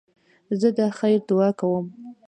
زه 0.59 0.67
د 0.77 0.79
خیر 0.97 1.19
دؤعا 1.29 1.49
کوم. 1.59 1.85